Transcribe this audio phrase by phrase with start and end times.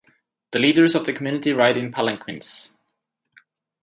[0.49, 2.73] The leaders of the community ride in palanquins.